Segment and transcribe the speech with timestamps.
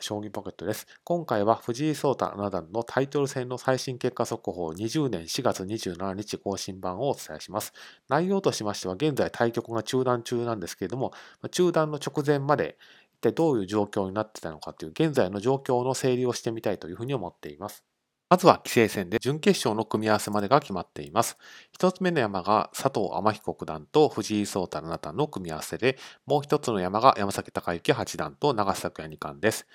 [0.00, 0.86] 将棋ポケットです。
[1.04, 7.72] 今回は藤井聡太七段のタイトル戦の最新結果速報20年4月27日更新版をお伝えします。
[8.08, 11.12] 内容としましては現在対局が中断中なんですけれども、
[11.50, 12.78] 中断の直前まで
[13.14, 17.84] 一体どういう状況になってたのかという現在の状況の整理をしてみたいというふうに思っています。
[18.30, 21.36] まずは棋聖戦で準決勝の組み合わせまでが決まっています。
[21.72, 29.66] 一つ目の山が佐藤天彦九段と藤井聡太七段の組み合わせで、もう一つの山が山崎隆之八段と長瀬拓也二冠です。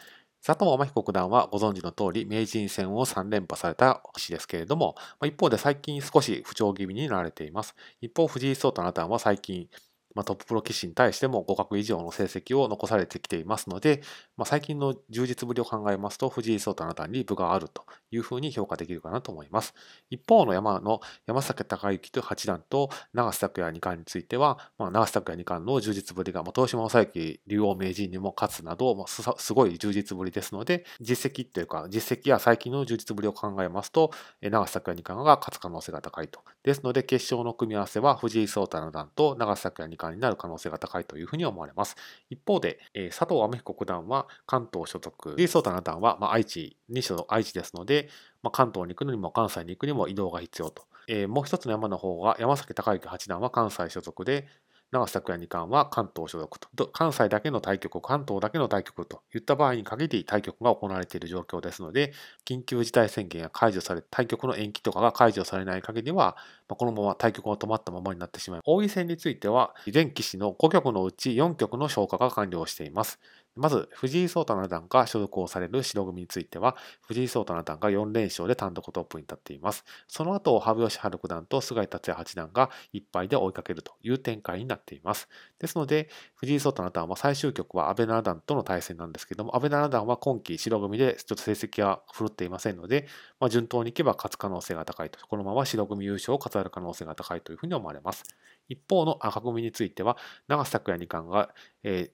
[0.42, 7.76] 佐藤天彦九段はご存知の通り名人戦を3連覇された棋士ですけれども、一方で最近少し不調気味になられています。
[8.00, 9.68] 一方、藤井聡太七段は最近
[10.16, 14.02] ま、トッププロ棋士に対しても互角以上の成績を残されてきていますので、
[14.38, 19.74] まあ、最近の充実ぶりを考えますと、藤井聡太七段に部があるというふうに評価できるかなと思います。
[20.10, 34.12] 一方の山の山崎隆之と八段と長瀬拓也二冠については、まあ、長瀬拓也二冠の充実ぶりが、まあ、東島正幸竜王名人にも勝つなど、まあ、すごい充実ぶりですので、実績というか、実績や最近の充実ぶりを考えますと、
[34.42, 36.42] 長瀬拓也二冠が勝つ可能性が高いと。
[36.64, 41.96] ですので、決勝の組み合わせは藤井聡太七段と長瀬拓也二冠になる可能性が高いというふうに思われます。
[42.30, 48.10] 一方で、えー、佐藤天彦九段は関東所属、藤井聡太七段は、まあ、愛知に所属、愛知ですので、
[48.44, 50.84] まあ、関東に行くのにも関西に行くにも移動が必要と。
[51.08, 54.48] えー、もう一つの山の方が山崎隆之八段は関西所属で、
[54.92, 62.14] 長瀬拓也二冠は関東所属と、関西だけの対局、関東だけの対局といった場合に限り対局が行われている状況ですので、
[62.46, 66.38] 緊急事態宣言が解除され、対局の延期とかが解除されない限りは、
[66.70, 73.20] まこのまま対局が止まったままになってしまい、王位戦については、全棋士の5局のうち4局の消化が完了しています。
[73.56, 76.76] まず、藤井聡太七段が所属をされる白組については、
[77.08, 79.86] 藤井聡太七段が4連勝で単独トップに立っています。
[80.08, 85.30] その後、羽生善治九段と菅井達也八段が1敗で追いかけるという展開になっています。
[85.60, 93.08] ですので、藤井聡太七段は最終局は安倍七段との対戦なんですけども、安倍七段は今季白組でちょっと成績が振るっていませんので、
[93.40, 98.24] まあ、順当にいけば勝つ可能性が高いと、このまま白組優勝を飾る可能性が高いというふうに思われます。
[98.68, 100.18] 一方の赤組については、
[100.48, 101.54] 長瀬拓也二冠が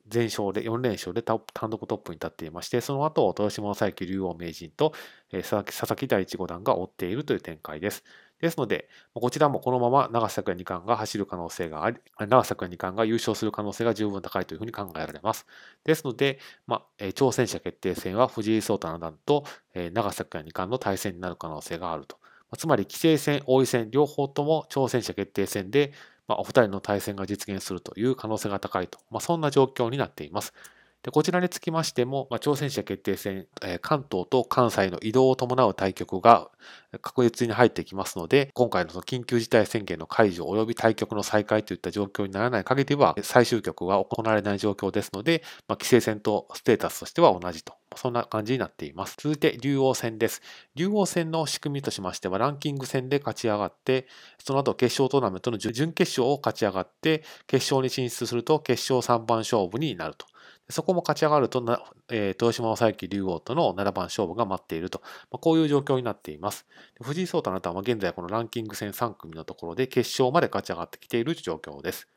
[0.07, 4.94] 全勝で4連勝で単独トップに立っていまして、その後、豊島正幸竜王名人と
[5.31, 5.64] 佐々
[5.96, 8.03] 木大地五段が追っているという展開です。
[8.40, 15.46] ですので、こちらもこのまま長瀬拓也二冠が走る可能性があり、長瀬拓也二冠が優勝する可能性が十分高いというふうに考えられます。
[15.84, 19.46] ですので、まあ、挑戦者決定戦は藤井聡太七段と
[19.94, 22.18] 長瀬拓也二冠の対戦になる可能性があると。
[22.58, 25.94] つまり、棋聖戦、王位戦、両方とも挑戦者決定戦で、
[26.28, 30.53] まあ、お二人の対戦が実現するという可能性が高いと、まあ、そんな状況になっています。
[31.03, 36.51] でこちらにつきましても、まあ、挑戦者決定戦、え、関東と関西の移動を伴う対局が
[37.01, 47.81] 確実に入ってきますので、今回のその緊急事態宣言の解除及び対局の再開といった状況にならない限りは、最終局は行われない状況ですので、まあ、規制戦とステータスとしては同じと。
[47.96, 49.16] そんな感じになっています。
[49.19, 50.41] 続いて、竜王戦です。
[50.75, 54.07] 竜王戦の仕組みとしましては、ランキング戦で勝ち上がって、
[54.40, 60.25] その後決勝トーナメントの準決勝を勝ち上がって、決勝に進出すると決勝3番勝負になると。
[60.69, 61.62] そこも勝ち上がると、
[62.09, 66.66] えー、豊島正幸竜王との7番勝負が待っていると、まあ、こういう状況になっています。
[67.01, 72.07] 藤井聡太七段は現在このランキング戦3組のところで決勝まで勝ち上がってきている状況です。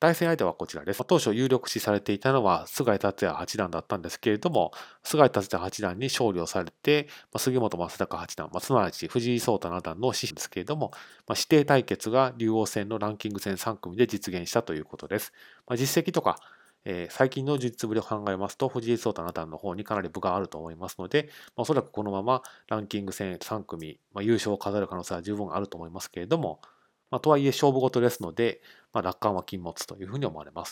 [0.00, 1.04] 対戦相手はこちらです。
[1.06, 4.72] 当初有力視されていたのは菅井達也八段だったんですけれども、
[5.04, 7.06] 菅井達也八段に勝利をされて、
[7.36, 10.90] 杉本正孝八段、まあ、すなわち藤井聡太七段の師ですけれども、
[11.26, 15.34] まあ、指定対決が竜王戦のランキング戦3組で実現したということです。
[15.66, 16.38] まあ、実績とか
[16.84, 26.60] えー、最近の実ぶりを考えますと、藤井聡太七段の方にかなり分があると思いますので、ま、おそらくこのままランキング戦3組、ま、優勝を飾る可能性は十分あると思いますけれども、
[27.10, 28.60] まあ、とはいえ勝負事ですので、
[28.92, 30.68] まあ、楽観は禁物というふうに思われます。